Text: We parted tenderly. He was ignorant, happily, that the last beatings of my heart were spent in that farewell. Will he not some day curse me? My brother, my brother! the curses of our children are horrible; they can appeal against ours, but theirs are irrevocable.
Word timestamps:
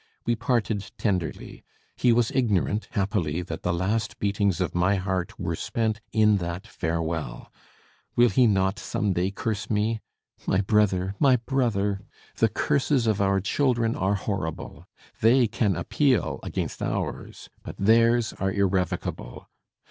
We 0.25 0.35
parted 0.35 0.89
tenderly. 0.97 1.63
He 1.95 2.11
was 2.11 2.31
ignorant, 2.31 2.87
happily, 2.93 3.43
that 3.43 3.61
the 3.61 3.71
last 3.71 4.17
beatings 4.17 4.59
of 4.59 4.73
my 4.73 4.95
heart 4.95 5.39
were 5.39 5.55
spent 5.55 6.01
in 6.11 6.37
that 6.37 6.65
farewell. 6.65 7.53
Will 8.15 8.29
he 8.29 8.47
not 8.47 8.79
some 8.79 9.13
day 9.13 9.29
curse 9.29 9.69
me? 9.69 9.99
My 10.47 10.59
brother, 10.61 11.13
my 11.19 11.35
brother! 11.35 11.99
the 12.37 12.49
curses 12.49 13.05
of 13.05 13.21
our 13.21 13.39
children 13.39 13.95
are 13.95 14.15
horrible; 14.15 14.87
they 15.19 15.45
can 15.45 15.75
appeal 15.75 16.39
against 16.41 16.81
ours, 16.81 17.51
but 17.61 17.75
theirs 17.77 18.33
are 18.39 18.51
irrevocable. 18.51 19.49